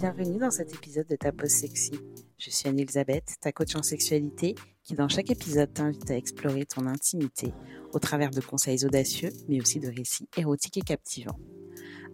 bienvenue 0.00 0.38
dans 0.38 0.50
cet 0.50 0.74
épisode 0.74 1.06
de 1.08 1.16
Ta 1.16 1.30
Pause 1.30 1.50
Sexy. 1.50 1.92
Je 2.38 2.48
suis 2.48 2.66
Anne-Elisabeth, 2.66 3.34
ta 3.42 3.52
coach 3.52 3.76
en 3.76 3.82
sexualité, 3.82 4.54
qui 4.82 4.94
dans 4.94 5.10
chaque 5.10 5.30
épisode 5.30 5.74
t'invite 5.74 6.10
à 6.10 6.16
explorer 6.16 6.64
ton 6.64 6.86
intimité 6.86 7.52
au 7.92 7.98
travers 7.98 8.30
de 8.30 8.40
conseils 8.40 8.86
audacieux, 8.86 9.28
mais 9.46 9.60
aussi 9.60 9.78
de 9.78 9.88
récits 9.88 10.26
érotiques 10.38 10.78
et 10.78 10.80
captivants. 10.80 11.38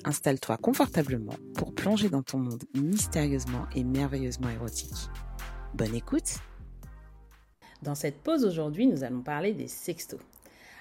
Installe-toi 0.04 0.56
confortablement 0.56 1.36
pour 1.54 1.76
plonger 1.76 2.08
dans 2.08 2.24
ton 2.24 2.38
monde 2.38 2.64
mystérieusement 2.74 3.68
et 3.76 3.84
merveilleusement 3.84 4.50
érotique. 4.50 5.08
Bonne 5.72 5.94
écoute 5.94 6.40
Dans 7.82 7.94
cette 7.94 8.20
pause 8.20 8.44
aujourd'hui, 8.44 8.88
nous 8.88 9.04
allons 9.04 9.22
parler 9.22 9.52
des 9.52 9.68
sextos. 9.68 10.18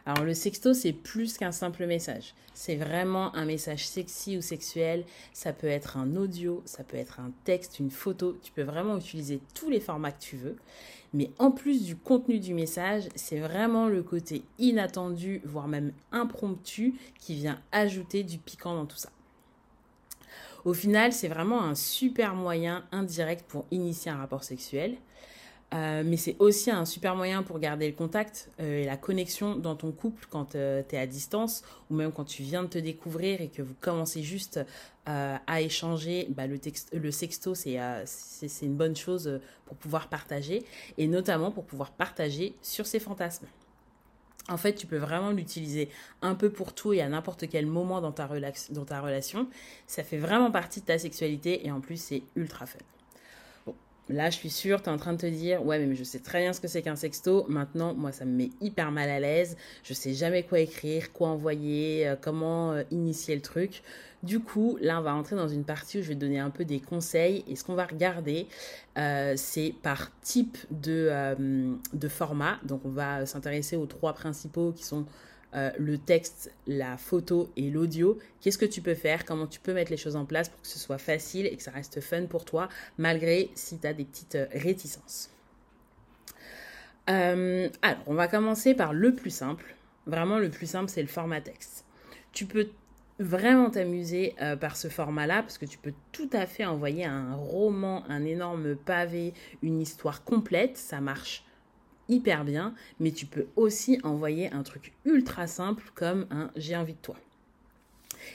Alors 0.06 0.24
le 0.24 0.36
sexto, 0.36 0.74
c'est 0.76 0.94
plus 0.94 1.38
qu'un 1.38 1.52
simple 1.52 1.88
message. 1.88 2.36
C'est 2.54 2.76
vraiment 2.76 3.36
un 3.36 3.46
message 3.46 3.88
sexy 3.88 4.38
ou 4.38 4.42
sexuel. 4.42 5.04
Ça 5.34 5.52
peut 5.52 5.68
être 5.68 5.98
un 5.98 6.16
audio, 6.16 6.62
ça 6.66 6.84
peut 6.84 6.98
être 6.98 7.20
un 7.20 7.32
texte, 7.44 7.80
une 7.80 7.90
photo. 7.90 8.38
Tu 8.44 8.52
peux 8.52 8.62
vraiment 8.62 8.98
utiliser 8.98 9.42
tous 9.56 9.70
les 9.70 9.80
formats 9.80 10.12
que 10.12 10.22
tu 10.22 10.38
veux. 10.38 10.58
Mais 11.14 11.32
en 11.40 11.50
plus 11.50 11.84
du 11.84 11.96
contenu 11.96 12.40
du 12.40 12.54
message, 12.54 13.06
c'est 13.16 13.40
vraiment 13.40 13.88
le 13.88 14.04
côté 14.04 14.44
inattendu, 14.60 15.42
voire 15.44 15.68
même 15.68 15.92
impromptu, 16.12 16.94
qui 17.20 17.34
vient 17.34 17.60
ajouter 17.72 18.24
du 18.24 18.38
piquant 18.38 18.76
dans 18.76 18.86
tout 18.86 18.98
ça. 18.98 19.10
Au 20.66 20.74
final, 20.74 21.14
c'est 21.14 21.28
vraiment 21.28 21.64
un 21.64 21.76
super 21.76 22.36
moyen 22.36 22.86
indirect 22.92 23.46
pour 23.48 23.66
initier 23.72 24.12
un 24.12 24.18
rapport 24.18 24.44
sexuel. 24.44 24.98
Euh, 25.74 26.04
mais 26.06 26.16
c'est 26.16 26.36
aussi 26.40 26.70
un 26.70 26.86
super 26.86 27.16
moyen 27.16 27.42
pour 27.42 27.60
garder 27.60 27.88
le 27.88 27.96
contact 27.96 28.50
euh, 28.60 28.84
et 28.84 28.86
la 28.86 28.98
connexion 28.98 29.56
dans 29.56 29.76
ton 29.76 29.92
couple 29.92 30.28
quand 30.30 30.56
euh, 30.56 30.84
tu 30.88 30.96
es 30.96 31.00
à 31.00 31.08
distance 31.08 31.64
ou 31.90 31.96
même 31.96 32.12
quand 32.12 32.24
tu 32.24 32.44
viens 32.44 32.64
de 32.64 32.68
te 32.68 32.78
découvrir 32.78 33.42
et 33.42 33.50
que 33.50 33.62
vous 33.62 33.74
commencez 33.82 34.22
juste 34.22 34.60
à 35.08 35.62
échanger. 35.62 36.26
Bah, 36.30 36.48
le, 36.48 36.58
texte, 36.58 36.90
le 36.92 37.12
sexto, 37.12 37.54
c'est 37.54 37.78
une 38.64 38.76
bonne 38.76 38.96
chose 38.96 39.40
pour 39.66 39.78
pouvoir 39.78 40.10
partager 40.10 40.64
et 40.98 41.06
notamment 41.06 41.52
pour 41.52 41.66
pouvoir 41.66 41.92
partager 41.92 42.56
sur 42.64 42.88
ses 42.88 43.00
fantasmes. 43.00 43.46
En 44.50 44.58
fait, 44.58 44.74
tu 44.74 44.88
peux 44.88 44.98
vraiment 44.98 45.30
l'utiliser 45.30 45.90
un 46.24 46.34
peu 46.34 46.50
pour 46.50 46.74
tout 46.74 46.94
et 46.94 47.02
à 47.02 47.10
n'importe 47.10 47.48
quel 47.48 47.68
moment 47.68 48.02
dans 48.02 48.12
ta, 48.12 48.28
dans 48.72 48.86
ta 48.86 49.00
relation. 49.00 49.48
Ça 49.86 50.04
fait 50.04 50.18
vraiment 50.18 50.50
partie 50.50 50.82
de 50.82 50.86
ta 50.86 50.98
sexualité 50.98 51.68
et 51.68 51.72
en 51.72 51.82
plus, 51.82 51.98
c'est 52.02 52.24
ultra 52.36 52.66
fun. 52.66 52.80
Là, 54.08 54.30
je 54.30 54.36
suis 54.36 54.52
sûre, 54.52 54.84
tu 54.84 54.90
es 54.90 54.92
en 54.92 54.98
train 54.98 55.14
de 55.14 55.18
te 55.18 55.26
dire, 55.26 55.66
ouais, 55.66 55.84
mais 55.84 55.96
je 55.96 56.04
sais 56.04 56.20
très 56.20 56.42
bien 56.42 56.54
ce 56.54 56.62
que 56.62 56.68
c'est 56.68 56.84
qu'un 56.84 56.96
sexto. 56.96 57.46
Maintenant, 57.50 57.96
moi, 57.96 58.12
ça 58.12 58.24
me 58.24 58.32
met 58.32 58.52
hyper 58.62 58.92
mal 58.92 59.10
à 59.10 59.20
l'aise. 59.20 59.58
Je 59.84 59.94
sais 59.94 60.14
jamais 60.14 60.44
quoi 60.44 60.60
écrire, 60.60 61.12
quoi 61.12 61.30
envoyer, 61.30 62.08
euh, 62.08 62.16
comment 62.20 62.74
euh, 62.74 62.84
initier 62.92 63.34
le 63.34 63.42
truc. 63.42 63.82
Du 64.22 64.40
coup, 64.40 64.78
là, 64.80 65.00
on 65.00 65.02
va 65.02 65.14
rentrer 65.14 65.36
dans 65.36 65.48
une 65.48 65.64
partie 65.64 66.00
où 66.00 66.02
je 66.04 66.10
vais 66.10 66.16
te 66.16 66.20
donner 66.20 66.40
un 66.40 66.52
peu 66.52 66.66
des 66.66 66.80
conseils. 66.80 67.44
Et 67.48 67.56
ce 67.56 67.64
qu'on 67.64 67.74
va 67.74 67.86
regarder, 67.86 68.48
euh, 68.98 69.34
c'est 69.38 69.74
par 69.82 70.12
type 70.22 70.58
de, 70.70 71.12
de 71.94 72.08
format. 72.08 72.60
Donc, 72.64 72.82
on 72.86 72.90
va 72.90 73.26
s'intéresser 73.26 73.76
aux 73.76 73.88
trois 73.88 74.14
principaux 74.14 74.72
qui 74.72 74.84
sont 74.84 75.06
euh, 75.56 75.72
le 75.78 75.98
texte, 75.98 76.52
la 76.68 76.98
photo 76.98 77.50
et 77.56 77.70
l'audio. 77.70 78.18
Qu'est-ce 78.42 78.58
que 78.58 78.66
tu 78.66 78.82
peux 78.82 78.94
faire 78.94 79.24
Comment 79.24 79.48
tu 79.48 79.62
peux 79.62 79.74
mettre 79.74 79.90
les 79.90 79.98
choses 79.98 80.18
en 80.18 80.26
place 80.26 80.50
pour 80.50 80.62
que 80.62 80.68
ce 80.68 80.80
soit 80.80 80.98
facile 80.98 81.46
et 81.46 81.56
que 81.56 81.64
ça 81.64 81.72
reste 81.72 82.02
fun 82.02 82.26
pour 82.26 82.44
toi, 82.44 82.68
malgré 82.98 83.50
si 83.56 83.78
tu 83.80 83.88
as 83.88 83.94
des 83.94 84.04
petites 84.04 84.36
euh, 84.36 84.48
réticences. 84.52 85.30
Euh, 87.10 87.70
alors, 87.82 88.02
on 88.08 88.16
va 88.16 88.28
commencer 88.28 88.74
par 88.74 88.92
le 88.92 89.14
plus 89.14 89.30
simple. 89.30 89.76
Vraiment, 90.08 90.40
le 90.40 90.50
plus 90.50 90.70
simple, 90.70 90.90
c'est 90.90 91.02
le 91.02 91.08
format 91.08 91.40
texte. 91.40 91.86
Tu 92.34 92.46
peux 92.46 92.68
vraiment 93.20 93.70
t'amuser 93.70 94.36
par 94.60 94.76
ce 94.76 94.90
format-là 94.90 95.42
parce 95.42 95.58
que 95.58 95.66
tu 95.66 95.78
peux 95.78 95.94
tout 96.12 96.30
à 96.34 96.46
fait 96.46 96.66
envoyer 96.66 97.06
un 97.06 97.34
roman, 97.34 98.04
un 98.10 98.26
énorme 98.26 98.76
pavé, 98.76 99.34
une 99.64 99.82
histoire 99.82 100.26
complète. 100.26 100.76
Ça 100.76 101.00
marche 101.00 101.45
hyper 102.10 102.46
bien, 102.46 102.74
mais 103.00 103.12
tu 103.12 103.26
peux 103.26 103.48
aussi 103.56 104.00
envoyer 104.04 104.52
un 104.52 104.64
truc 104.64 104.94
ultra 105.06 105.48
simple 105.48 105.84
comme 105.96 106.28
un 106.32 106.52
j'ai 106.56 106.76
envie 106.76 106.94
de 106.94 107.00
toi. 107.00 107.16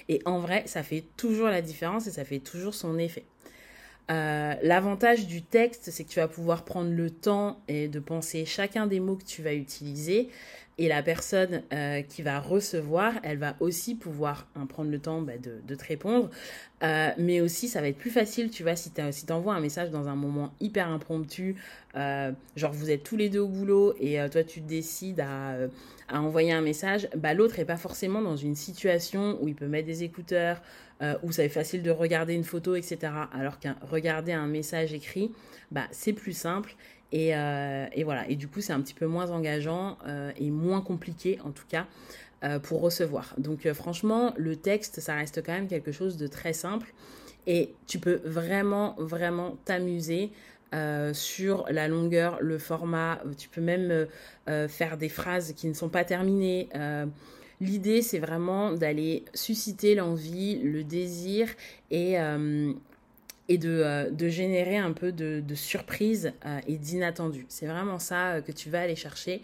Et 0.09 0.21
en 0.25 0.39
vrai, 0.39 0.65
ça 0.67 0.83
fait 0.83 1.05
toujours 1.17 1.49
la 1.49 1.63
différence 1.63 2.07
et 2.07 2.11
ça 2.11 2.25
fait 2.25 2.39
toujours 2.39 2.75
son 2.75 2.99
effet. 2.99 3.25
Euh, 4.11 4.55
l'avantage 4.63 5.27
du 5.27 5.43
texte, 5.43 5.91
c'est 5.93 6.05
que 6.05 6.09
tu 6.09 6.19
vas 6.19 6.29
pouvoir 6.29 6.65
prendre 6.65 6.91
le 6.91 7.11
temps 7.11 7.61
et 7.69 7.87
de 7.87 8.01
penser 8.01 8.45
chacun 8.45 8.87
des 8.87 8.99
mots 8.99 9.17
que 9.17 9.25
tu 9.25 9.43
vas 9.43 9.55
utiliser. 9.55 10.29
Et 10.81 10.89
la 10.89 11.03
personne 11.03 11.63
euh, 11.73 12.03
qui 12.03 12.23
va 12.23 12.41
recevoir, 12.41 13.13
elle 13.23 13.39
va 13.39 13.55
aussi 13.61 13.95
pouvoir 13.95 14.49
en 14.57 14.67
prendre 14.67 14.91
le 14.91 14.99
temps 14.99 15.21
bah, 15.21 15.35
de, 15.39 15.75
te 15.75 15.85
répondre. 15.85 16.31
Euh, 16.83 17.11
mais 17.19 17.41
aussi, 17.41 17.69
ça 17.69 17.81
va 17.81 17.89
être 17.89 17.99
plus 17.99 18.11
facile, 18.11 18.51
tu 18.51 18.65
vois, 18.65 18.75
si 18.75 18.91
tu 18.91 19.01
si 19.13 19.31
envoies 19.31 19.55
un 19.55 19.61
message 19.61 19.91
dans 19.91 20.09
un 20.09 20.17
moment 20.17 20.53
hyper 20.59 20.89
impromptu, 20.89 21.57
genre 21.95 22.73
vous 22.73 22.91
êtes 22.91 23.03
tous 23.03 23.17
les 23.17 23.29
deux 23.29 23.41
au 23.41 23.49
boulot 23.49 23.95
et 24.01 24.19
toi 24.31 24.45
tu 24.45 24.61
décides 24.61 25.21
à, 25.21 25.57
envoyer 26.19 26.53
un 26.53 26.63
message, 26.63 27.09
bah, 27.17 27.35
l'autre 27.35 27.59
n'est 27.59 27.65
pas 27.65 27.77
forcément 27.77 28.23
dans 28.23 28.37
une 28.37 28.55
situation 28.55 29.39
où 29.43 29.49
il 29.49 29.55
peut 29.55 29.67
mettre 29.67 29.87
des 29.87 30.03
écouteurs, 30.03 30.63
euh, 31.03 31.15
où 31.23 31.33
ça 31.33 31.43
est 31.45 31.49
facile 31.49 31.83
de 31.83 31.91
regarder 31.91 32.35
une 32.35 32.45
photo, 32.45 32.75
etc. 32.75 32.99
Alors 33.33 33.59
qu'un 33.59 33.75
regarder 33.91 34.33
un 34.33 34.47
message 34.47 34.93
écrit, 34.93 35.33
bah, 35.71 35.87
c'est 35.93 36.13
plus 36.13 36.35
simple. 36.35 36.77
Et, 37.13 37.35
euh, 37.35 37.87
et, 37.93 38.05
voilà. 38.05 38.29
Et 38.29 38.37
du 38.37 38.49
coup, 38.49 38.61
c'est 38.61 38.73
un 38.73 38.81
petit 38.81 38.95
peu 38.95 39.07
moins 39.07 39.31
engageant 39.31 39.99
euh, 40.07 40.33
et 40.37 40.51
moins 40.51 40.81
compliqué, 40.81 41.39
en 41.45 41.51
tout 41.51 41.67
cas, 41.69 41.87
pour 42.63 42.81
recevoir. 42.81 43.35
Donc, 43.37 43.71
franchement, 43.73 44.33
le 44.39 44.57
texte, 44.57 45.01
ça 45.01 45.15
reste 45.15 45.45
quand 45.45 45.53
même 45.53 45.69
quelque 45.69 45.93
chose 45.93 46.17
de 46.17 46.27
très 46.27 46.55
simple. 46.55 46.95
Et 47.47 47.75
tu 47.87 47.99
peux 47.99 48.23
vraiment, 48.25 48.95
vraiment 48.99 49.59
t'amuser 49.67 50.31
sur 51.13 51.67
la 51.69 51.87
longueur, 51.87 52.39
le 52.41 52.57
format. 52.57 53.21
Tu 53.37 53.51
peux 53.51 53.61
même 53.61 54.07
faire 54.69 54.97
des 54.97 55.11
phrases 55.11 55.53
qui 55.53 55.69
ne 55.69 55.75
sont 55.75 55.91
pas 55.91 56.05
terminées. 56.05 56.71
L'idée, 57.61 58.01
c'est 58.01 58.19
vraiment 58.19 58.73
d'aller 58.73 59.25
susciter 59.35 59.95
l'envie, 59.95 60.59
le 60.63 60.83
désir 60.83 61.47
et, 61.91 62.19
euh, 62.19 62.73
et 63.51 63.59
de, 63.59 63.83
euh, 63.85 64.11
de, 64.11 64.29
générer 64.29 64.79
un 64.79 64.93
peu 64.93 65.13
de, 65.13 65.55
surprise 65.55 66.33
euh, 66.47 66.61
et 66.67 66.79
d'inattendu. 66.79 67.45
C'est 67.49 67.67
vraiment 67.67 67.99
ça 67.99 68.41
que 68.41 68.53
tu 68.53 68.71
vas 68.71 68.81
aller 68.81 68.97
chercher. 68.97 69.43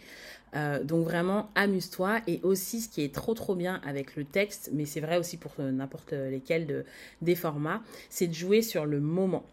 donc 0.84 1.04
vraiment, 1.04 1.50
amuse-toi. 1.54 2.20
Et 2.26 2.40
aussi, 2.42 2.80
ce 2.80 2.88
qui 2.88 3.02
est 3.02 3.12
trop 3.14 3.34
trop 3.34 3.54
bien 3.54 3.82
avec 3.84 4.16
le 4.16 4.24
texte, 4.24 4.70
mais 4.72 4.86
c'est 4.86 5.00
vrai 5.00 5.18
aussi 5.18 5.36
pour 5.36 5.52
n'importe 5.58 6.12
lesquels 6.12 6.66
de, 6.66 6.86
des 7.20 7.34
formats, 7.34 7.82
c'est 8.08 8.28
de 8.28 8.32
jouer 8.32 8.62
sur 8.62 8.86
le 8.86 9.00
moment. 9.00 9.44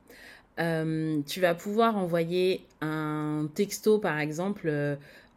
tu 0.57 1.41
vas 1.41 1.55
pouvoir 1.55 1.97
envoyer 1.97 2.65
un 2.79 3.49
texto, 3.53 3.97
par 3.97 4.19
exemple, 4.19 4.69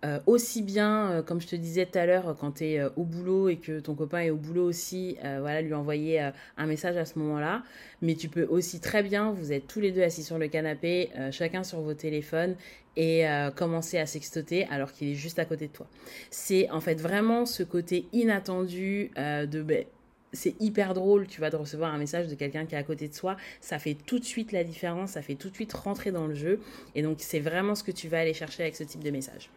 euh, 0.06 0.20
aussi 0.26 0.62
bien, 0.62 1.10
euh, 1.10 1.22
comme 1.22 1.40
je 1.40 1.48
te 1.48 1.56
disais 1.56 1.84
tout 1.84 1.98
à 1.98 2.06
l'heure, 2.06 2.36
quand 2.38 2.52
tu 2.52 2.64
es 2.64 2.78
euh, 2.78 2.90
au 2.96 3.02
boulot 3.02 3.48
et 3.48 3.56
que 3.56 3.80
ton 3.80 3.96
copain 3.96 4.20
est 4.20 4.30
au 4.30 4.36
boulot 4.36 4.64
aussi, 4.64 5.16
voilà, 5.22 5.60
lui 5.62 5.74
envoyer 5.74 6.30
un 6.56 6.66
message 6.66 6.96
à 6.96 7.04
ce 7.04 7.18
moment-là. 7.18 7.62
Mais 8.02 8.14
tu 8.14 8.28
peux 8.28 8.44
aussi 8.44 8.80
très 8.80 9.02
bien, 9.02 9.32
vous 9.32 9.52
êtes 9.52 9.66
tous 9.66 9.80
les 9.80 9.90
deux 9.90 10.02
assis 10.02 10.22
sur 10.22 10.38
le 10.38 10.48
canapé, 10.48 11.10
chacun 11.32 11.64
sur 11.64 11.80
vos 11.80 11.94
téléphones 11.94 12.54
et 12.96 13.24
commencer 13.56 13.98
à 13.98 14.06
sextoter 14.06 14.66
alors 14.70 14.92
qu'il 14.92 15.08
est 15.08 15.14
juste 15.14 15.38
à 15.38 15.44
côté 15.44 15.66
de 15.66 15.72
toi. 15.72 15.86
C'est 16.30 16.70
en 16.70 16.80
fait 16.80 17.00
vraiment 17.00 17.46
ce 17.46 17.62
côté 17.62 18.06
inattendu 18.12 19.10
de... 19.16 19.62
Ben, 19.62 19.84
c'est 20.32 20.54
hyper 20.60 20.94
drôle, 20.94 21.26
tu 21.26 21.40
vas 21.40 21.50
de 21.50 21.56
recevoir 21.56 21.92
un 21.94 21.98
message 21.98 22.28
de 22.28 22.34
quelqu'un 22.34 22.66
qui 22.66 22.74
est 22.74 22.78
à 22.78 22.82
côté 22.82 23.08
de 23.08 23.14
soi. 23.14 23.36
Ça 23.60 23.78
fait 23.78 23.94
tout 23.94 24.18
de 24.18 24.24
suite 24.24 24.52
la 24.52 24.64
différence, 24.64 25.12
ça 25.12 25.22
fait 25.22 25.34
tout 25.34 25.50
de 25.50 25.54
suite 25.54 25.72
rentrer 25.72 26.12
dans 26.12 26.26
le 26.26 26.34
jeu. 26.34 26.60
Et 26.94 27.02
donc, 27.02 27.18
c'est 27.20 27.40
vraiment 27.40 27.74
ce 27.74 27.82
que 27.82 27.92
tu 27.92 28.08
vas 28.08 28.20
aller 28.20 28.34
chercher 28.34 28.62
avec 28.62 28.76
ce 28.76 28.84
type 28.84 29.02
de 29.02 29.10
message. 29.10 29.50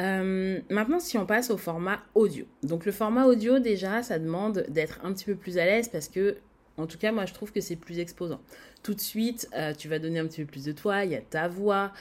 Euh, 0.00 0.60
maintenant, 0.70 1.00
si 1.00 1.16
on 1.16 1.26
passe 1.26 1.50
au 1.50 1.56
format 1.56 2.00
audio. 2.14 2.44
Donc, 2.62 2.84
le 2.84 2.92
format 2.92 3.26
audio, 3.26 3.58
déjà, 3.58 4.02
ça 4.02 4.18
demande 4.18 4.66
d'être 4.68 5.00
un 5.04 5.12
petit 5.12 5.24
peu 5.24 5.34
plus 5.34 5.58
à 5.58 5.64
l'aise 5.64 5.88
parce 5.88 6.08
que, 6.08 6.36
en 6.76 6.86
tout 6.86 6.98
cas, 6.98 7.12
moi, 7.12 7.24
je 7.24 7.32
trouve 7.32 7.52
que 7.52 7.60
c'est 7.60 7.76
plus 7.76 7.98
exposant. 7.98 8.40
Tout 8.82 8.94
de 8.94 9.00
suite, 9.00 9.48
euh, 9.54 9.72
tu 9.74 9.88
vas 9.88 9.98
donner 9.98 10.18
un 10.18 10.26
petit 10.26 10.42
peu 10.42 10.46
plus 10.46 10.64
de 10.64 10.72
toi, 10.72 11.04
il 11.04 11.10
y 11.10 11.16
a 11.16 11.20
ta 11.20 11.48
voix, 11.48 11.92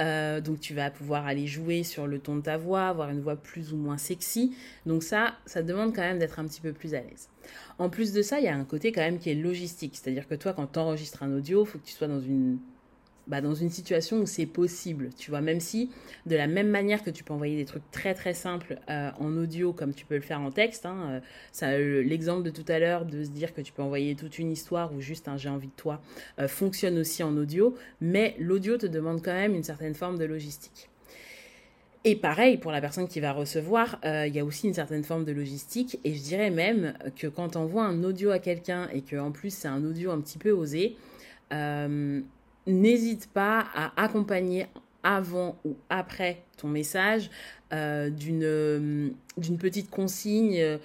euh, 0.00 0.40
donc 0.40 0.60
tu 0.60 0.74
vas 0.74 0.90
pouvoir 0.90 1.26
aller 1.26 1.46
jouer 1.46 1.84
sur 1.84 2.06
le 2.06 2.18
ton 2.18 2.36
de 2.36 2.42
ta 2.42 2.58
voix, 2.58 2.88
avoir 2.88 3.10
une 3.10 3.20
voix 3.20 3.36
plus 3.36 3.72
ou 3.72 3.76
moins 3.76 3.96
sexy. 3.96 4.54
Donc 4.84 5.04
ça, 5.04 5.34
ça 5.46 5.62
demande 5.62 5.94
quand 5.94 6.02
même 6.02 6.18
d'être 6.18 6.40
un 6.40 6.46
petit 6.46 6.60
peu 6.60 6.72
plus 6.72 6.94
à 6.94 7.00
l'aise. 7.00 7.28
En 7.78 7.88
plus 7.88 8.12
de 8.12 8.20
ça, 8.20 8.40
il 8.40 8.44
y 8.44 8.48
a 8.48 8.54
un 8.54 8.64
côté 8.64 8.92
quand 8.92 9.00
même 9.00 9.18
qui 9.18 9.30
est 9.30 9.34
logistique. 9.34 9.94
C'est-à-dire 9.94 10.26
que 10.26 10.34
toi, 10.34 10.52
quand 10.52 10.66
tu 10.66 10.78
enregistres 10.78 11.22
un 11.22 11.32
audio, 11.32 11.64
il 11.64 11.66
faut 11.66 11.78
que 11.78 11.86
tu 11.86 11.94
sois 11.94 12.08
dans 12.08 12.20
une 12.20 12.58
bah, 13.26 13.40
dans 13.40 13.54
une 13.54 13.70
situation 13.70 14.18
où 14.18 14.26
c'est 14.26 14.44
possible, 14.44 15.08
tu 15.16 15.30
vois, 15.30 15.40
même 15.40 15.60
si 15.60 15.90
de 16.26 16.36
la 16.36 16.46
même 16.46 16.68
manière 16.68 17.02
que 17.02 17.10
tu 17.10 17.24
peux 17.24 17.32
envoyer 17.32 17.56
des 17.56 17.64
trucs 17.64 17.90
très 17.90 18.12
très 18.12 18.34
simples 18.34 18.78
euh, 18.90 19.10
en 19.18 19.36
audio 19.36 19.72
comme 19.72 19.94
tu 19.94 20.04
peux 20.04 20.16
le 20.16 20.20
faire 20.20 20.40
en 20.40 20.50
texte, 20.50 20.84
hein, 20.84 20.96
euh, 21.08 21.20
ça, 21.50 21.78
l'exemple 21.78 22.42
de 22.42 22.50
tout 22.50 22.64
à 22.68 22.78
l'heure 22.78 23.06
de 23.06 23.24
se 23.24 23.30
dire 23.30 23.54
que 23.54 23.62
tu 23.62 23.72
peux 23.72 23.82
envoyer 23.82 24.14
toute 24.14 24.38
une 24.38 24.50
histoire 24.50 24.92
ou 24.92 25.00
juste 25.00 25.26
un 25.28 25.38
j'ai 25.38 25.48
envie 25.48 25.68
de 25.68 25.72
toi 25.72 26.02
euh, 26.38 26.48
fonctionne 26.48 26.98
aussi 26.98 27.22
en 27.22 27.34
audio, 27.36 27.74
mais 28.02 28.36
l'audio 28.38 28.76
te 28.76 28.86
demande 28.86 29.22
quand 29.22 29.32
même 29.32 29.54
une 29.54 29.64
certaine 29.64 29.94
forme 29.94 30.18
de 30.18 30.24
logistique. 30.26 30.90
Et 32.06 32.16
pareil, 32.16 32.58
pour 32.58 32.72
la 32.72 32.82
personne 32.82 33.08
qui 33.08 33.20
va 33.20 33.32
recevoir, 33.32 33.98
il 34.04 34.34
y 34.34 34.38
a 34.38 34.44
aussi 34.44 34.66
une 34.66 34.74
certaine 34.74 35.04
forme 35.04 35.24
de 35.24 35.32
logistique. 35.32 35.98
Et 36.04 36.12
je 36.12 36.22
dirais 36.22 36.50
même 36.50 36.92
que 37.16 37.26
quand 37.26 37.56
on 37.56 37.60
envoie 37.60 37.84
un 37.84 38.04
audio 38.04 38.28
à 38.28 38.38
quelqu'un 38.38 38.90
et 38.92 39.00
qu'en 39.00 39.32
plus 39.32 39.54
c'est 39.54 39.68
un 39.68 39.82
audio 39.82 40.10
un 40.10 40.20
petit 40.20 40.36
peu 40.36 40.50
osé, 40.50 40.98
n'hésite 42.66 43.28
pas 43.32 43.66
à 43.74 43.92
accompagner 44.02 44.66
avant 45.02 45.58
ou 45.64 45.76
après 45.90 46.42
ton 46.56 46.68
message 46.68 47.30
euh, 47.72 48.08
d'une 48.10 49.58
petite 49.58 49.90
consigne. 49.90 50.78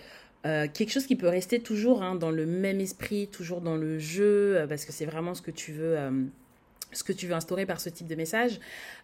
quelque 0.44 0.92
chose 0.92 1.06
qui 1.06 1.16
peut 1.16 1.30
rester 1.30 1.60
toujours 1.60 2.04
hein, 2.04 2.16
dans 2.16 2.32
le 2.32 2.46
même 2.46 2.80
esprit, 2.82 3.28
toujours 3.28 3.62
dans 3.62 3.76
le 3.76 4.00
jeu, 4.00 4.66
parce 4.68 4.86
que 4.86 4.92
c'est 4.92 5.06
vraiment 5.06 5.34
ce 5.34 5.42
que 5.42 5.52
tu 5.52 5.72
veux 5.74 5.98
ce 6.92 7.04
que 7.04 7.14
tu 7.14 7.28
veux 7.28 7.34
instaurer 7.34 7.66
par 7.66 7.80
ce 7.80 7.90
type 7.90 8.08
de 8.08 8.16
message. 8.16 8.60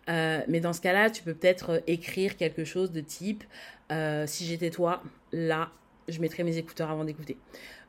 Euh, 0.09 0.41
mais 0.47 0.59
dans 0.59 0.73
ce 0.73 0.81
cas-là, 0.81 1.09
tu 1.09 1.23
peux 1.23 1.33
peut-être 1.33 1.69
euh, 1.71 1.79
écrire 1.87 2.37
quelque 2.37 2.63
chose 2.63 2.91
de 2.91 3.01
type 3.01 3.43
euh, 3.91 4.25
si 4.27 4.45
j'étais 4.45 4.69
toi, 4.69 5.03
là, 5.31 5.71
je 6.07 6.19
mettrais 6.19 6.43
mes 6.43 6.57
écouteurs 6.57 6.89
avant 6.89 7.03
d'écouter. 7.03 7.37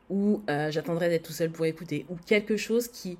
Ou 0.09 0.41
j'attendrais 0.47 1.09
d'être 1.09 1.27
tout 1.27 1.33
seul 1.33 1.49
pour 1.49 1.65
écouter. 1.65 2.05
Ou 2.09 2.15
quelque 2.25 2.55
chose 2.55 2.87
qui 2.87 3.17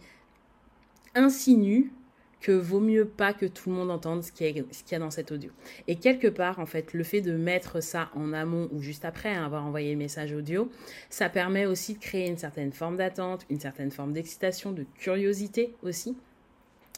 insinue 1.18 1.92
que 2.40 2.52
vaut 2.52 2.80
mieux 2.80 3.06
pas 3.06 3.34
que 3.34 3.46
tout 3.46 3.70
le 3.70 3.76
monde 3.76 3.92
entende 3.92 4.24
ce 4.24 4.32
qu'il 4.32 4.48
y, 4.48 4.96
a 4.96 5.00
dans 5.00 5.12
cet 5.12 5.32
audio. 5.32 5.52
Et 5.88 5.96
quelque 5.96 6.28
part, 6.28 6.60
en 6.60 6.66
fait, 6.66 6.94
le 6.94 7.04
fait 7.04 7.22
de 7.22 7.34
mettre 7.34 7.82
ça 7.82 8.10
en 8.16 8.32
amont 8.34 8.70
ou 8.72 8.82
juste 8.82 9.06
après 9.06 9.34
hein, 9.34 9.46
avoir 9.46 9.66
envoyé 9.66 9.92
le 9.92 9.98
message 9.98 10.34
audio, 10.34 10.70
ça 11.10 11.30
permet 11.30 11.66
aussi 11.66 11.96
de 11.96 12.00
créer 12.00 12.28
une 12.28 12.38
certaine 12.38 12.72
forme 12.72 12.98
d'attente, 12.98 13.46
une 13.50 13.60
certaine 13.60 13.92
forme 13.92 14.14
d'excitation, 14.14 14.72
de 14.72 14.86
curiosité 15.00 15.74
aussi. 15.82 16.16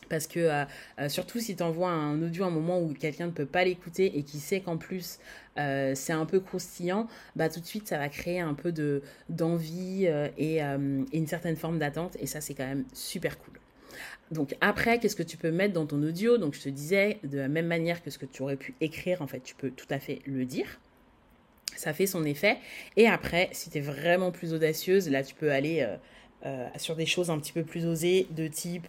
Parce 0.10 0.28
que 0.28 0.40
euh, 0.40 0.66
euh, 1.00 1.08
surtout 1.08 1.40
si 1.40 1.56
tu 1.56 1.64
envoies 1.64 1.90
un 1.90 2.22
audio 2.22 2.44
à 2.44 2.48
un 2.48 2.52
moment 2.52 2.82
où 2.82 2.94
quelqu'un 2.94 3.28
ne 3.28 3.32
peut 3.32 3.46
pas 3.46 3.64
l'écouter 3.64 4.18
et 4.18 4.24
qui 4.24 4.40
sait 4.40 4.60
qu'en 4.60 4.78
plus 4.78 5.20
euh, 5.58 5.94
c'est 5.94 6.14
un 6.14 6.26
peu 6.26 6.40
croustillant, 6.40 7.08
bah 7.36 7.48
tout 7.48 7.60
de 7.60 7.66
suite 7.66 7.88
ça 7.88 8.00
va 8.00 8.10
créer 8.10 8.40
un 8.40 8.56
peu 8.56 8.72
de 8.72 9.04
d'envie 9.30 10.06
et, 10.38 10.62
une 10.62 11.28
certaine 11.28 11.56
forme 11.56 11.78
d'attente 11.78 12.18
et 12.20 12.26
ça 12.26 12.42
c'est 12.42 12.56
quand 12.56 12.66
même 12.66 12.86
super 12.92 13.38
cool. 13.38 13.60
Donc 14.32 14.56
après, 14.62 15.00
qu'est-ce 15.00 15.16
que 15.16 15.24
tu 15.24 15.38
peux 15.38 15.52
mettre 15.52 15.74
dans 15.74 15.86
ton 15.86 16.02
audio? 16.04 16.38
Donc 16.38 16.54
je 16.54 16.62
te 16.62 16.70
disais, 16.70 17.20
de 17.24 17.38
la 17.38 17.48
même 17.48 17.68
manière 17.68 18.04
que 18.04 18.10
ce 18.10 18.18
que 18.18 18.26
tu 18.26 18.42
aurais 18.44 18.58
pu 18.58 18.76
écrire, 18.82 19.22
en 19.22 19.28
fait, 19.28 19.42
tu 19.42 19.56
peux 19.56 19.72
tout 19.72 19.88
à 19.90 20.00
fait 20.00 20.20
le 20.26 20.46
dire. 20.46 20.80
Ça 21.76 21.94
fait 21.94 22.08
son 22.08 22.26
effet. 22.26 22.58
Et 22.98 23.08
après, 23.08 23.50
si 23.52 23.70
tu 23.70 23.78
es 23.78 23.82
vraiment 23.82 24.32
plus 24.32 24.54
audacieuse, 24.54 25.10
là 25.10 25.24
tu 25.24 25.36
peux 25.36 25.52
aller 25.52 25.88
sur 26.78 26.96
des 26.96 27.06
choses 27.06 27.30
un 27.30 27.40
petit 27.40 27.54
peu 27.54 27.64
plus 27.64 27.86
osées, 27.86 28.28
de 28.32 28.48
type 28.48 28.88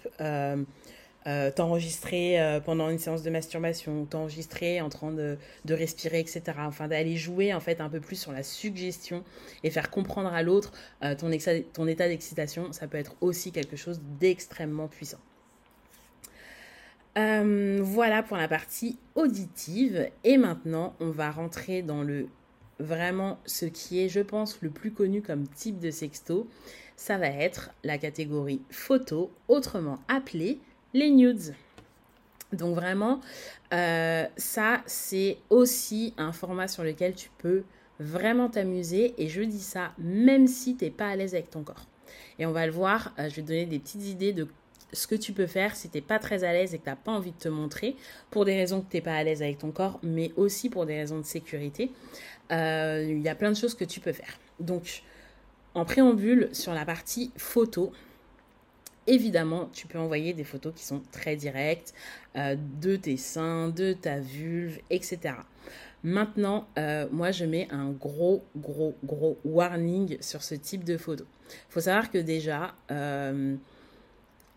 euh, 1.27 1.51
t'enregistrer 1.51 2.41
euh, 2.41 2.61
pendant 2.61 2.89
une 2.89 2.99
séance 2.99 3.23
de 3.23 3.29
masturbation, 3.29 4.07
t'enregistrer 4.07 4.81
en 4.81 4.89
train 4.89 5.13
de, 5.13 5.37
respirer, 5.69 6.21
etc. 6.21 6.43
Enfin, 6.61 6.89
d'aller 6.89 7.17
jouer 7.17 7.53
en 7.53 7.61
fait 7.61 7.83
un 7.83 7.91
peu 7.91 8.01
plus 8.01 8.17
sur 8.17 8.33
la 8.33 8.43
suggestion 8.43 9.23
et 9.63 9.71
faire 9.71 9.91
comprendre 9.91 10.33
à 10.33 10.43
l'autre 10.43 10.73
euh, 11.05 11.15
ton 11.15 11.87
état 11.87 12.09
d'excitation, 12.09 12.73
ça 12.73 12.87
peut 12.87 12.97
être 12.97 13.17
aussi 13.21 13.53
quelque 13.53 13.77
chose 13.77 14.01
d'extrêmement 14.19 14.89
puissant. 14.89 15.21
voilà 17.17 18.23
pour 18.23 18.39
la 18.39 18.49
partie 18.49 18.99
auditive. 19.15 20.09
Et 20.25 20.39
maintenant, 20.39 20.95
on 21.01 21.11
va 21.11 21.31
rentrer 21.31 21.83
dans 21.83 22.03
le 22.03 22.29
vraiment 22.79 23.39
ce 23.45 23.67
qui 23.67 24.03
est, 24.03 24.09
je 24.09 24.21
pense, 24.21 24.63
le 24.63 24.71
plus 24.71 24.91
connu 24.91 25.21
comme 25.21 25.47
type 25.47 25.81
de 25.81 25.91
sexto. 25.91 26.49
Ça 26.97 27.19
va 27.19 27.29
être 27.29 27.73
la 27.85 27.99
catégorie 27.99 28.63
photo, 28.71 29.31
autrement 29.49 29.99
appelée 30.09 30.61
les 30.95 31.11
nudes. 31.11 31.55
Donc 32.53 32.75
vraiment, 32.75 33.21
euh, 33.73 34.27
ça, 34.37 34.83
c'est 34.87 35.39
aussi 35.51 36.15
un 36.19 36.33
format 36.33 36.69
sur 36.69 36.83
lequel 36.83 37.15
tu 37.15 37.31
peux 37.39 37.63
vraiment 38.01 38.49
t'amuser. 38.49 39.15
Et 39.19 39.29
je 39.29 39.43
dis 39.43 39.61
ça 39.61 39.93
même 39.99 40.47
si 40.47 40.77
tu 40.77 40.85
n'es 40.85 40.91
pas 40.91 41.09
à 41.09 41.17
l'aise 41.17 41.35
avec 41.35 41.51
ton 41.51 41.63
corps. 41.63 41.87
Et 42.39 42.47
on 42.47 42.53
va 42.53 42.67
le 42.67 42.73
voir, 42.73 43.13
euh, 43.19 43.29
je 43.29 43.37
vais 43.37 43.43
te 43.43 43.49
donner 43.49 43.67
des 43.67 43.79
petites 43.79 44.07
idées 44.07 44.33
de 44.33 44.49
ce 44.93 45.07
que 45.07 45.15
tu 45.15 45.33
peux 45.33 45.47
faire 45.47 45.77
si 45.77 45.89
tu 45.89 45.99
n'es 45.99 46.03
pas 46.03 46.19
très 46.19 46.43
à 46.43 46.53
l'aise 46.53 46.75
et 46.75 46.79
que 46.79 46.85
tu 46.85 46.91
n'as 46.91 46.97
pas 46.97 47.13
envie 47.13 47.31
de 47.31 47.39
te 47.39 47.49
montrer, 47.49 47.97
pour 48.31 48.45
des 48.45 48.57
raisons 48.57 48.81
que 48.81 48.91
tu 48.91 48.97
n'es 48.97 49.03
pas 49.03 49.15
à 49.15 49.23
l'aise 49.23 49.43
avec 49.43 49.59
ton 49.59 49.71
corps, 49.71 50.01
mais 50.03 50.33
aussi 50.37 50.69
pour 50.69 50.87
des 50.87 50.97
raisons 50.97 51.19
de 51.19 51.25
sécurité. 51.25 51.93
Euh, 52.51 53.07
il 53.09 53.23
y 53.23 53.29
a 53.29 53.35
plein 53.37 53.51
de 53.51 53.57
choses 53.57 53.75
que 53.75 53.85
tu 53.85 54.01
peux 54.01 54.13
faire. 54.13 54.39
Donc, 54.59 55.03
en 55.75 55.85
préambule, 55.85 56.49
sur 56.53 56.75
la 56.75 56.85
partie 56.85 57.31
photo, 57.37 57.93
Évidemment, 59.11 59.69
tu 59.73 59.89
peux 59.89 59.99
envoyer 59.99 60.35
des 60.35 60.45
photos 60.45 60.73
qui 60.73 60.85
sont 60.85 61.03
très 61.11 61.35
directes 61.35 61.95
euh, 62.37 62.55
de 62.81 62.95
tes 62.95 63.17
seins, 63.17 63.69
de 63.69 63.93
ta 63.93 64.21
vulve, 64.21 64.79
etc. 64.89 65.35
Maintenant, 66.05 66.69
euh, 66.79 67.09
moi, 67.11 67.33
je 67.33 67.45
mets 67.45 67.67
un 67.73 67.91
gros, 67.91 68.45
gros, 68.57 68.95
gros 69.03 69.37
warning 69.45 70.17
sur 70.21 70.45
ce 70.45 70.55
type 70.55 70.85
de 70.85 70.97
photo. 70.97 71.25
Il 71.49 71.73
faut 71.73 71.81
savoir 71.81 72.13
que 72.13 72.19
déjà, 72.19 72.73
euh, 72.93 73.57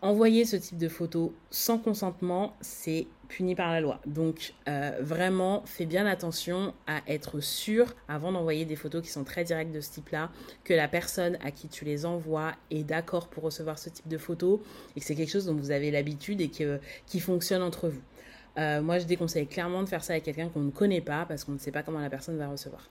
envoyer 0.00 0.44
ce 0.44 0.54
type 0.54 0.78
de 0.78 0.88
photos 0.88 1.32
sans 1.50 1.78
consentement, 1.78 2.54
c'est 2.60 3.08
par 3.56 3.72
la 3.72 3.80
loi. 3.80 4.00
Donc 4.06 4.54
euh, 4.68 4.92
vraiment, 5.00 5.62
fais 5.66 5.86
bien 5.86 6.06
attention 6.06 6.74
à 6.86 7.00
être 7.08 7.40
sûr, 7.40 7.94
avant 8.08 8.32
d'envoyer 8.32 8.64
des 8.64 8.76
photos 8.76 9.02
qui 9.02 9.10
sont 9.10 9.24
très 9.24 9.44
directes 9.44 9.72
de 9.72 9.80
ce 9.80 9.90
type-là, 9.90 10.30
que 10.64 10.74
la 10.74 10.88
personne 10.88 11.36
à 11.44 11.50
qui 11.50 11.68
tu 11.68 11.84
les 11.84 12.06
envoies 12.06 12.52
est 12.70 12.84
d'accord 12.84 13.28
pour 13.28 13.44
recevoir 13.44 13.78
ce 13.78 13.90
type 13.90 14.08
de 14.08 14.18
photos 14.18 14.60
et 14.96 15.00
que 15.00 15.06
c'est 15.06 15.14
quelque 15.14 15.30
chose 15.30 15.46
dont 15.46 15.54
vous 15.54 15.70
avez 15.70 15.90
l'habitude 15.90 16.40
et 16.40 16.48
que, 16.48 16.78
qui 17.06 17.20
fonctionne 17.20 17.62
entre 17.62 17.88
vous. 17.88 18.02
Euh, 18.56 18.80
moi, 18.80 18.98
je 18.98 19.04
déconseille 19.04 19.48
clairement 19.48 19.82
de 19.82 19.88
faire 19.88 20.04
ça 20.04 20.12
avec 20.12 20.24
quelqu'un 20.24 20.48
qu'on 20.48 20.60
ne 20.60 20.70
connaît 20.70 21.00
pas 21.00 21.24
parce 21.26 21.42
qu'on 21.44 21.52
ne 21.52 21.58
sait 21.58 21.72
pas 21.72 21.82
comment 21.82 22.00
la 22.00 22.10
personne 22.10 22.38
va 22.38 22.48
recevoir. 22.48 22.88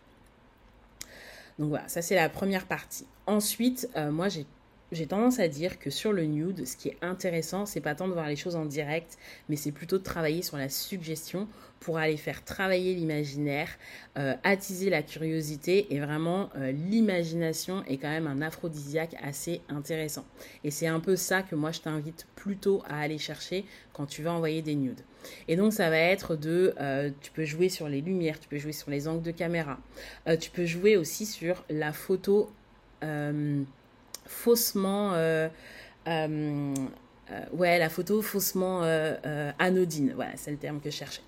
Donc 1.60 1.70
voilà, 1.70 1.88
ça 1.88 2.02
c'est 2.02 2.16
la 2.16 2.30
première 2.30 2.66
partie. 2.66 3.06
Ensuite, 3.28 3.88
euh, 3.96 4.12
moi 4.12 4.28
j'ai 4.28 4.46
j'ai 4.94 5.08
tendance 5.08 5.40
à 5.40 5.48
dire 5.48 5.80
que 5.80 5.90
sur 5.90 6.14
le 6.14 6.26
nude, 6.26 6.66
ce 6.66 6.78
qui 6.78 6.90
est 6.90 6.98
intéressant, 7.02 7.66
c'est 7.66 7.82
pas 7.82 7.96
tant 7.96 8.08
de 8.08 8.14
voir 8.14 8.28
les 8.28 8.36
choses 8.36 8.56
en 8.56 8.66
direct, 8.66 9.18
mais 9.50 9.56
c'est 9.56 9.72
plutôt 9.72 9.98
de 9.98 10.04
travailler 10.04 10.42
sur 10.42 10.58
la 10.58 10.70
suggestion 10.70 11.48
pour 11.80 11.98
aller 11.98 12.16
faire 12.16 12.44
travailler 12.46 12.94
l'imaginaire, 12.94 13.70
euh, 14.18 14.36
attiser 14.44 14.90
la 14.90 15.04
curiosité 15.04 15.94
et 15.94 16.00
vraiment 16.00 16.50
euh, 16.56 16.72
l'imagination 16.72 17.84
est 17.86 17.98
quand 17.98 18.10
même 18.10 18.28
un 18.28 18.42
aphrodisiaque 18.42 19.16
assez 19.22 19.62
intéressant. 19.68 20.26
Et 20.64 20.72
c'est 20.72 20.88
un 20.88 21.02
peu 21.02 21.16
ça 21.16 21.42
que 21.42 21.56
moi 21.56 21.72
je 21.72 21.82
t'invite 21.82 22.26
plutôt 22.36 22.82
à 22.88 23.00
aller 23.00 23.18
chercher 23.18 23.66
quand 23.92 24.06
tu 24.06 24.24
vas 24.24 24.32
envoyer 24.32 24.62
des 24.62 24.76
nudes. 24.76 25.02
Et 25.48 25.56
donc 25.56 25.74
ça 25.74 25.90
va 25.90 25.98
être 25.98 26.36
de, 26.36 26.74
euh, 26.80 27.10
tu 27.22 27.32
peux 27.32 27.46
jouer 27.46 27.68
sur 27.68 27.90
les 27.90 28.02
lumières, 28.02 28.40
tu 28.40 28.48
peux 28.48 28.58
jouer 28.60 28.72
sur 28.74 28.90
les 28.90 29.08
angles 29.08 29.24
de 29.24 29.32
caméra, 29.32 29.78
tu 30.40 30.52
peux 30.52 30.66
jouer 30.66 30.98
aussi 30.98 31.26
sur 31.26 31.66
la 31.70 31.92
photo 31.92 32.52
faussement... 34.26 35.14
Euh, 35.14 35.50
euh, 36.08 36.74
euh, 37.32 37.46
ouais, 37.54 37.80
la 37.80 37.90
photo 37.90 38.22
faussement 38.22 38.82
anodine. 39.60 40.14
Voilà, 40.16 40.32
c'est 40.36 40.52
le 40.52 40.58
terme 40.58 40.80
que 40.80 40.90
je 40.90 40.98
cherchais. 40.98 41.22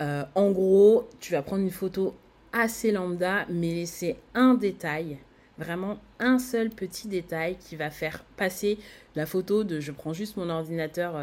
en 0.00 0.50
gros, 0.50 1.08
tu 1.20 1.32
vas 1.32 1.42
prendre 1.42 1.62
une 1.62 1.70
photo 1.70 2.14
assez 2.52 2.92
lambda, 2.92 3.46
mais 3.48 3.74
laisser 3.74 4.16
un 4.34 4.54
détail, 4.54 5.18
vraiment 5.58 5.98
un 6.20 6.38
seul 6.38 6.70
petit 6.70 7.08
détail 7.08 7.56
qui 7.56 7.74
va 7.74 7.90
faire 7.90 8.24
passer 8.36 8.78
la 9.16 9.26
photo 9.26 9.64
de 9.64 9.80
je 9.80 9.90
prends 9.90 10.12
juste 10.12 10.36
mon 10.36 10.48
ordinateur 10.48 11.20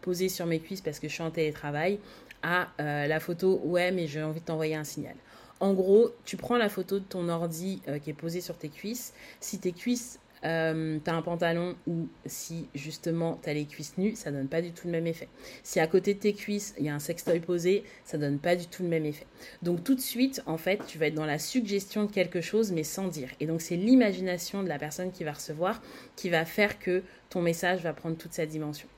posé 0.00 0.28
sur 0.28 0.46
mes 0.46 0.60
cuisses 0.60 0.80
parce 0.80 1.00
que 1.00 1.08
je 1.08 1.14
suis 1.14 1.22
en 1.22 1.32
télétravail 1.32 1.98
à 2.44 2.68
la 2.78 3.18
photo 3.18 3.60
ouais 3.64 3.90
mais 3.90 4.06
j'ai 4.06 4.22
envie 4.22 4.40
de 4.40 4.44
t'envoyer 4.44 4.76
un 4.76 4.84
signal. 4.84 5.16
En 5.58 5.74
gros, 5.74 6.10
tu 6.24 6.36
prends 6.36 6.56
la 6.56 6.68
photo 6.68 7.00
de 7.00 7.04
ton 7.04 7.28
ordi 7.28 7.82
qui 8.02 8.10
est 8.10 8.14
posée 8.14 8.40
sur 8.40 8.56
tes 8.56 8.70
cuisses. 8.70 9.12
Si 9.40 9.58
tes 9.58 9.72
cuisses 9.72 10.20
euh, 10.44 10.98
t'as 11.04 11.14
un 11.14 11.22
pantalon 11.22 11.76
ou 11.86 12.08
si 12.24 12.68
justement 12.74 13.38
t'as 13.42 13.52
les 13.52 13.66
cuisses 13.66 13.98
nues, 13.98 14.14
ça 14.14 14.30
donne 14.30 14.48
pas 14.48 14.62
du 14.62 14.72
tout 14.72 14.86
le 14.86 14.92
même 14.92 15.06
effet. 15.06 15.28
Si 15.62 15.80
à 15.80 15.86
côté 15.86 16.14
de 16.14 16.20
tes 16.20 16.32
cuisses, 16.32 16.74
il 16.78 16.86
y 16.86 16.88
a 16.88 16.94
un 16.94 16.98
sextoy 16.98 17.40
posé, 17.40 17.84
ça 18.04 18.18
donne 18.18 18.38
pas 18.38 18.56
du 18.56 18.66
tout 18.66 18.82
le 18.82 18.88
même 18.88 19.04
effet. 19.04 19.26
Donc 19.62 19.84
tout 19.84 19.94
de 19.94 20.00
suite, 20.00 20.42
en 20.46 20.56
fait, 20.56 20.80
tu 20.86 20.98
vas 20.98 21.06
être 21.06 21.14
dans 21.14 21.26
la 21.26 21.38
suggestion 21.38 22.04
de 22.04 22.10
quelque 22.10 22.40
chose 22.40 22.72
mais 22.72 22.84
sans 22.84 23.08
dire. 23.08 23.28
Et 23.40 23.46
donc 23.46 23.60
c'est 23.60 23.76
l'imagination 23.76 24.62
de 24.62 24.68
la 24.68 24.78
personne 24.78 25.12
qui 25.12 25.24
va 25.24 25.32
recevoir 25.32 25.82
qui 26.16 26.30
va 26.30 26.44
faire 26.44 26.78
que 26.78 27.02
ton 27.28 27.42
message 27.42 27.82
va 27.82 27.92
prendre 27.92 28.16
toute 28.16 28.32
sa 28.32 28.46
dimension. 28.46 28.88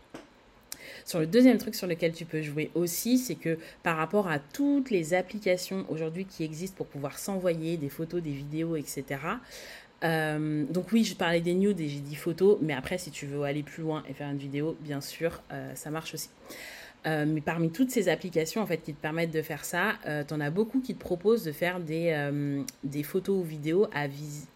Sur 1.04 1.20
le 1.20 1.26
deuxième 1.26 1.58
truc 1.58 1.74
sur 1.74 1.86
lequel 1.86 2.12
tu 2.12 2.24
peux 2.24 2.42
jouer 2.42 2.70
aussi, 2.74 3.18
c'est 3.18 3.34
que 3.34 3.58
par 3.82 3.96
rapport 3.96 4.28
à 4.28 4.38
toutes 4.38 4.90
les 4.90 5.14
applications 5.14 5.84
aujourd'hui 5.88 6.24
qui 6.24 6.44
existent 6.44 6.76
pour 6.76 6.86
pouvoir 6.86 7.18
s'envoyer 7.18 7.76
des 7.76 7.88
photos, 7.88 8.22
des 8.22 8.30
vidéos, 8.30 8.76
etc., 8.76 9.20
euh, 10.04 10.64
donc 10.68 10.92
oui, 10.92 11.04
je 11.04 11.14
parlais 11.14 11.40
des 11.40 11.54
nudes 11.54 11.80
et 11.80 11.88
j'ai 11.88 12.00
dit 12.00 12.16
photos, 12.16 12.58
mais 12.60 12.72
après, 12.72 12.98
si 12.98 13.10
tu 13.10 13.26
veux 13.26 13.42
aller 13.42 13.62
plus 13.62 13.82
loin 13.82 14.02
et 14.08 14.14
faire 14.14 14.30
une 14.30 14.38
vidéo, 14.38 14.76
bien 14.80 15.00
sûr, 15.00 15.40
euh, 15.52 15.72
ça 15.74 15.90
marche 15.90 16.14
aussi. 16.14 16.30
Euh, 17.04 17.24
mais 17.26 17.40
parmi 17.40 17.70
toutes 17.70 17.90
ces 17.90 18.08
applications 18.08 18.62
en 18.62 18.66
fait 18.66 18.78
qui 18.78 18.94
te 18.94 19.00
permettent 19.00 19.32
de 19.32 19.42
faire 19.42 19.64
ça, 19.64 19.94
euh, 20.06 20.22
tu 20.22 20.34
en 20.34 20.40
as 20.40 20.50
beaucoup 20.50 20.80
qui 20.80 20.94
te 20.94 21.00
proposent 21.00 21.42
de 21.42 21.50
faire 21.50 21.80
des, 21.80 22.62
photos 23.02 23.40
ou 23.40 23.42
vidéos 23.42 23.88
à, 23.92 24.06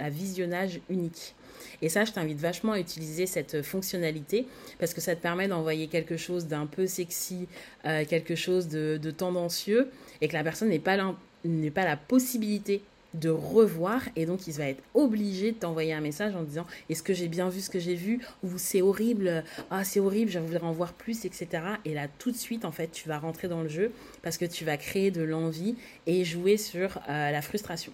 visionnage 0.08 0.80
unique. 0.88 1.34
Et 1.82 1.88
ça, 1.88 2.04
je 2.04 2.12
t'invite 2.12 2.38
vachement 2.38 2.72
à 2.72 2.78
utiliser 2.78 3.26
cette 3.26 3.62
fonctionnalité 3.62 4.46
parce 4.78 4.94
que 4.94 5.00
ça 5.00 5.16
te 5.16 5.20
permet 5.20 5.48
d'envoyer 5.48 5.88
quelque 5.88 6.16
chose 6.16 6.46
d'un 6.46 6.66
peu 6.66 6.86
sexy, 6.86 7.48
quelque 7.82 8.34
chose 8.34 8.68
de, 8.68 8.98
de, 9.02 9.10
tendancieux 9.10 9.90
et 10.20 10.28
que 10.28 10.34
la 10.34 10.44
personne 10.44 10.68
n'ait 10.68 10.78
pas, 10.78 10.96
pas 10.96 11.84
la 11.84 11.96
possibilité 11.96 12.82
de 13.14 13.30
revoir 13.30 14.02
et 14.16 14.26
donc 14.26 14.46
il 14.46 14.54
va 14.54 14.68
être 14.68 14.82
obligé 14.94 15.52
de 15.52 15.56
t'envoyer 15.56 15.92
un 15.92 16.00
message 16.00 16.34
en 16.34 16.42
disant 16.42 16.66
est-ce 16.90 17.02
que 17.02 17.14
j'ai 17.14 17.28
bien 17.28 17.48
vu 17.48 17.60
ce 17.60 17.70
que 17.70 17.78
j'ai 17.78 17.94
vu? 17.94 18.20
Ou 18.42 18.58
c'est 18.58 18.82
horrible 18.82 19.44
ah 19.70 19.84
c'est 19.84 20.00
horrible 20.00 20.30
je 20.30 20.38
voudrais 20.38 20.62
en 20.62 20.72
voir 20.72 20.92
plus 20.92 21.24
etc 21.24 21.48
et 21.84 21.94
là 21.94 22.08
tout 22.18 22.30
de 22.30 22.36
suite 22.36 22.64
en 22.64 22.72
fait 22.72 22.88
tu 22.88 23.08
vas 23.08 23.18
rentrer 23.18 23.48
dans 23.48 23.62
le 23.62 23.68
jeu 23.68 23.92
parce 24.22 24.36
que 24.36 24.44
tu 24.44 24.64
vas 24.64 24.76
créer 24.76 25.10
de 25.10 25.22
l'envie 25.22 25.76
et 26.06 26.24
jouer 26.24 26.56
sur 26.56 26.98
euh, 27.08 27.30
la 27.30 27.42
frustration 27.42 27.92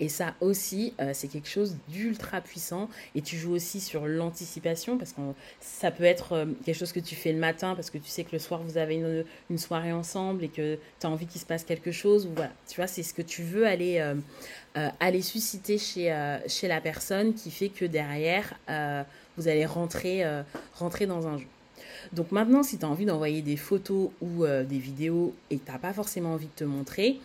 et 0.00 0.08
ça 0.08 0.34
aussi, 0.40 0.92
euh, 1.00 1.10
c'est 1.14 1.28
quelque 1.28 1.48
chose 1.48 1.76
d'ultra 1.88 2.40
puissant. 2.40 2.88
Et 3.14 3.22
tu 3.22 3.36
joues 3.36 3.52
aussi 3.52 3.80
sur 3.80 4.06
l'anticipation, 4.06 4.98
parce 4.98 5.12
que 5.12 5.20
ça 5.60 5.90
peut 5.90 6.04
être 6.04 6.32
euh, 6.32 6.46
quelque 6.64 6.76
chose 6.76 6.92
que 6.92 7.00
tu 7.00 7.14
fais 7.14 7.32
le 7.32 7.38
matin, 7.38 7.74
parce 7.74 7.90
que 7.90 7.98
tu 7.98 8.08
sais 8.08 8.24
que 8.24 8.32
le 8.32 8.38
soir, 8.38 8.62
vous 8.62 8.78
avez 8.78 8.96
une, 8.96 9.58
soirée 9.58 9.92
ensemble 9.92 10.44
et 10.44 10.48
que 10.48 10.78
tu 11.00 11.06
as 11.06 11.10
envie 11.10 11.26
qu'il 11.26 11.40
se 11.40 11.46
passe 11.46 11.64
quelque 11.64 11.92
chose. 11.92 12.26
Ou 12.26 12.30
voilà, 12.34 12.52
tu 12.68 12.76
vois, 12.76 12.86
c'est 12.86 13.02
ce 13.02 13.14
que 13.14 13.22
tu 13.22 13.42
veux 13.42 13.66
aller, 13.66 13.98
euh, 14.76 14.90
aller 15.00 15.22
susciter 15.22 15.78
chez, 15.78 16.12
chez 16.48 16.68
la 16.68 16.80
personne 16.80 17.34
qui 17.34 17.50
fait 17.50 17.68
que 17.68 17.84
derrière, 17.84 18.54
vous 19.36 19.48
allez 19.48 19.64
rentrer, 19.64 20.24
rentrer 20.74 21.06
dans 21.06 21.28
un 21.28 21.38
jeu. 21.38 21.46
Donc 22.12 22.32
maintenant, 22.32 22.62
si 22.62 22.78
tu 22.78 22.84
as 22.84 22.88
envie 22.88 23.06
d'envoyer 23.06 23.42
des 23.42 23.56
photos 23.56 24.10
ou 24.20 24.44
des 24.46 24.78
vidéos 24.78 25.34
et 25.50 25.58
tu 25.58 25.70
n'as 25.70 25.78
pas 25.78 25.92
forcément 25.92 26.34
envie 26.34 26.46
de 26.46 26.52
te 26.56 26.64
montrer, 26.64 27.20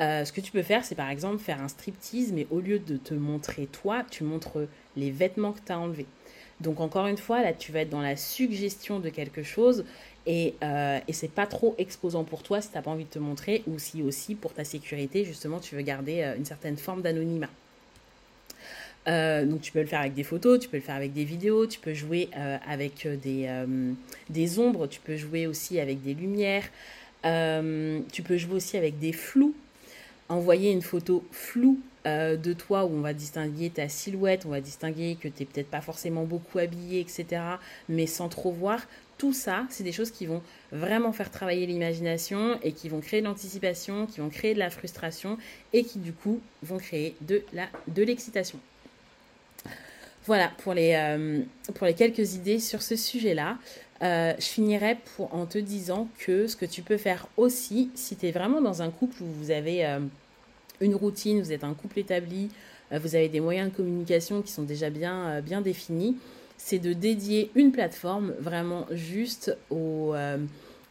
euh, 0.00 0.24
ce 0.24 0.32
que 0.32 0.40
tu 0.40 0.50
peux 0.50 0.62
faire, 0.62 0.84
c'est 0.84 0.94
par 0.94 1.10
exemple 1.10 1.38
faire 1.38 1.60
un 1.60 1.68
striptease, 1.68 2.32
mais 2.32 2.46
au 2.50 2.60
lieu 2.60 2.78
de 2.78 2.96
te 2.96 3.12
montrer 3.12 3.66
toi, 3.66 4.02
tu 4.10 4.24
montres 4.24 4.58
les 4.96 5.10
vêtements 5.10 5.52
que 5.52 5.60
tu 5.64 5.72
as 5.72 5.78
enlevés. 5.78 6.06
Donc 6.60 6.80
encore 6.80 7.06
une 7.06 7.18
fois, 7.18 7.42
là, 7.42 7.52
tu 7.52 7.70
vas 7.70 7.80
être 7.80 7.90
dans 7.90 8.00
la 8.00 8.16
suggestion 8.16 8.98
de 8.98 9.10
quelque 9.10 9.42
chose 9.42 9.84
et, 10.26 10.54
euh, 10.62 11.00
et 11.06 11.12
c'est 11.12 11.28
pas 11.32 11.46
trop 11.46 11.74
exposant 11.76 12.24
pour 12.24 12.42
toi 12.42 12.60
si 12.60 12.70
tu 12.70 12.76
n'as 12.76 12.82
pas 12.82 12.90
envie 12.90 13.04
de 13.04 13.10
te 13.10 13.18
montrer 13.18 13.62
ou 13.66 13.78
si 13.78 14.02
aussi 14.02 14.34
pour 14.34 14.54
ta 14.54 14.64
sécurité, 14.64 15.24
justement, 15.24 15.58
tu 15.60 15.74
veux 15.74 15.82
garder 15.82 16.22
euh, 16.22 16.36
une 16.36 16.46
certaine 16.46 16.76
forme 16.78 17.02
d'anonymat. 17.02 17.50
Donc 19.06 19.60
tu 19.60 19.72
peux 19.72 19.80
le 19.80 19.86
faire 19.86 20.00
avec 20.00 20.14
des 20.14 20.24
photos, 20.24 20.60
tu 20.60 20.68
peux 20.68 20.76
le 20.76 20.82
faire 20.82 20.94
avec 20.94 21.12
des 21.12 21.24
vidéos, 21.24 21.66
tu 21.66 21.80
peux 21.80 21.94
jouer 21.94 22.28
avec 22.66 23.08
des, 23.22 23.48
des 24.28 24.58
ombres, 24.58 24.86
tu 24.86 25.00
peux 25.00 25.16
jouer 25.16 25.46
aussi 25.46 25.80
avec 25.80 26.02
des 26.02 26.14
lumières, 26.14 26.68
tu 27.22 28.22
peux 28.22 28.36
jouer 28.36 28.54
aussi 28.54 28.76
avec 28.76 28.98
des 28.98 29.12
flous 29.12 29.54
envoyer 30.30 30.70
une 30.70 30.80
photo 30.80 31.24
floue 31.32 31.80
euh, 32.06 32.36
de 32.36 32.54
toi 32.54 32.84
où 32.84 32.94
on 32.94 33.00
va 33.00 33.12
distinguer 33.12 33.68
ta 33.68 33.88
silhouette, 33.88 34.46
on 34.46 34.50
va 34.50 34.60
distinguer 34.60 35.18
que 35.20 35.28
tu 35.28 35.40
n'es 35.40 35.46
peut-être 35.46 35.68
pas 35.68 35.82
forcément 35.82 36.24
beaucoup 36.24 36.58
habillé, 36.58 37.00
etc., 37.00 37.42
mais 37.88 38.06
sans 38.06 38.28
trop 38.28 38.52
voir. 38.52 38.80
Tout 39.18 39.34
ça, 39.34 39.66
c'est 39.68 39.84
des 39.84 39.92
choses 39.92 40.10
qui 40.10 40.24
vont 40.24 40.40
vraiment 40.72 41.12
faire 41.12 41.30
travailler 41.30 41.66
l'imagination 41.66 42.58
et 42.62 42.72
qui 42.72 42.88
vont 42.88 43.00
créer 43.00 43.20
de 43.20 43.26
l'anticipation, 43.26 44.06
qui 44.06 44.20
vont 44.20 44.30
créer 44.30 44.54
de 44.54 44.60
la 44.60 44.70
frustration 44.70 45.36
et 45.74 45.84
qui 45.84 45.98
du 45.98 46.14
coup 46.14 46.40
vont 46.62 46.78
créer 46.78 47.14
de 47.20 47.42
l'excitation. 48.02 48.58
Voilà 50.26 50.50
pour 50.58 50.74
les, 50.74 50.94
euh, 50.94 51.42
pour 51.74 51.86
les 51.86 51.94
quelques 51.94 52.34
idées 52.34 52.58
sur 52.58 52.82
ce 52.82 52.96
sujet-là. 52.96 53.58
Euh, 54.02 54.32
je 54.38 54.44
finirai 54.44 54.96
pour, 55.16 55.34
en 55.34 55.46
te 55.46 55.58
disant 55.58 56.08
que 56.18 56.46
ce 56.46 56.56
que 56.56 56.66
tu 56.66 56.82
peux 56.82 56.96
faire 56.96 57.26
aussi, 57.36 57.90
si 57.94 58.16
tu 58.16 58.26
es 58.26 58.30
vraiment 58.30 58.60
dans 58.60 58.82
un 58.82 58.90
couple 58.90 59.22
où 59.22 59.26
vous 59.26 59.50
avez 59.50 59.84
une 60.80 60.94
routine, 60.94 61.40
vous 61.40 61.52
êtes 61.52 61.64
un 61.64 61.74
couple 61.74 61.98
établi, 61.98 62.48
euh, 62.92 62.98
vous 62.98 63.14
avez 63.14 63.28
des 63.28 63.40
moyens 63.40 63.70
de 63.70 63.76
communication 63.76 64.42
qui 64.42 64.52
sont 64.52 64.62
déjà 64.62 64.90
bien, 64.90 65.28
euh, 65.28 65.40
bien 65.40 65.60
définis, 65.60 66.16
c'est 66.56 66.78
de 66.78 66.92
dédier 66.92 67.50
une 67.54 67.72
plateforme 67.72 68.34
vraiment 68.38 68.86
juste 68.90 69.56
au, 69.70 70.12
euh, 70.14 70.38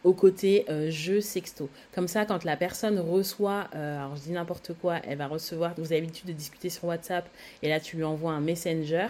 au 0.04 0.12
côté 0.12 0.64
jeu 0.88 1.20
sexto. 1.20 1.68
Comme 1.94 2.08
ça, 2.08 2.24
quand 2.24 2.44
la 2.44 2.56
personne 2.56 2.98
reçoit, 2.98 3.68
alors 3.72 4.16
je 4.16 4.22
dis 4.22 4.32
n'importe 4.32 4.72
quoi, 4.74 4.98
elle 5.04 5.18
va 5.18 5.26
recevoir, 5.26 5.74
vous 5.76 5.92
avez 5.92 6.00
l'habitude 6.00 6.26
de 6.26 6.32
discuter 6.32 6.70
sur 6.70 6.84
WhatsApp, 6.84 7.28
et 7.62 7.68
là 7.68 7.80
tu 7.80 7.96
lui 7.96 8.04
envoies 8.04 8.32
un 8.32 8.40
messenger, 8.40 9.08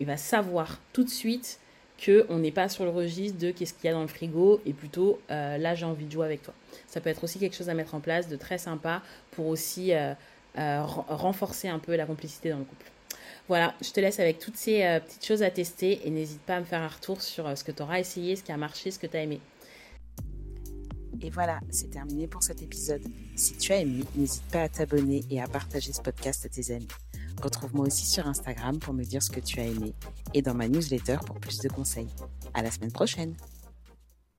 il 0.00 0.06
va 0.06 0.16
savoir 0.16 0.80
tout 0.92 1.04
de 1.04 1.10
suite 1.10 1.60
qu'on 2.04 2.38
n'est 2.38 2.50
pas 2.50 2.68
sur 2.68 2.84
le 2.84 2.90
registre 2.90 3.38
de 3.38 3.52
qu'est-ce 3.52 3.74
qu'il 3.74 3.84
y 3.84 3.88
a 3.88 3.92
dans 3.92 4.02
le 4.02 4.08
frigo 4.08 4.60
et 4.66 4.72
plutôt 4.72 5.20
là 5.28 5.74
j'ai 5.74 5.86
envie 5.86 6.06
de 6.06 6.12
jouer 6.12 6.26
avec 6.26 6.42
toi. 6.42 6.54
Ça 6.86 7.00
peut 7.00 7.10
être 7.10 7.24
aussi 7.24 7.38
quelque 7.38 7.56
chose 7.56 7.68
à 7.68 7.74
mettre 7.74 7.94
en 7.94 8.00
place 8.00 8.28
de 8.28 8.36
très 8.36 8.58
sympa 8.58 9.02
pour 9.32 9.46
aussi 9.46 9.92
euh, 9.92 10.14
euh, 10.58 10.82
renforcer 10.84 11.68
un 11.68 11.78
peu 11.78 11.96
la 11.96 12.06
complicité 12.06 12.50
dans 12.50 12.58
le 12.58 12.64
couple. 12.64 12.86
Voilà, 13.48 13.74
je 13.82 13.90
te 13.90 14.00
laisse 14.00 14.20
avec 14.20 14.38
toutes 14.38 14.56
ces 14.56 14.84
euh, 14.84 15.00
petites 15.00 15.26
choses 15.26 15.42
à 15.42 15.50
tester 15.50 16.00
et 16.04 16.10
n'hésite 16.10 16.40
pas 16.42 16.56
à 16.56 16.60
me 16.60 16.64
faire 16.64 16.80
un 16.80 16.88
retour 16.88 17.20
sur 17.20 17.56
ce 17.56 17.64
que 17.64 17.72
tu 17.72 17.82
auras 17.82 17.98
essayé, 17.98 18.36
ce 18.36 18.42
qui 18.42 18.52
a 18.52 18.56
marché, 18.56 18.90
ce 18.90 18.98
que 18.98 19.06
tu 19.06 19.16
as 19.16 19.22
aimé. 19.22 19.40
Et 21.20 21.30
voilà, 21.30 21.60
c'est 21.70 21.90
terminé 21.90 22.26
pour 22.26 22.42
cet 22.42 22.62
épisode. 22.62 23.02
Si 23.36 23.56
tu 23.56 23.72
as 23.72 23.80
aimé, 23.80 24.04
n'hésite 24.16 24.44
pas 24.44 24.62
à 24.62 24.68
t'abonner 24.68 25.24
et 25.30 25.40
à 25.40 25.48
partager 25.48 25.92
ce 25.92 26.00
podcast 26.02 26.44
à 26.44 26.48
tes 26.48 26.74
amis. 26.74 26.88
Retrouve-moi 27.42 27.86
aussi 27.86 28.06
sur 28.06 28.26
Instagram 28.26 28.78
pour 28.78 28.94
me 28.94 29.04
dire 29.04 29.22
ce 29.22 29.30
que 29.30 29.40
tu 29.40 29.60
as 29.60 29.66
aimé 29.66 29.94
et 30.34 30.42
dans 30.42 30.54
ma 30.54 30.68
newsletter 30.68 31.18
pour 31.26 31.40
plus 31.40 31.58
de 31.58 31.68
conseils. 31.68 32.08
À 32.54 32.62
la 32.62 32.70
semaine 32.70 32.92
prochaine! 32.92 33.34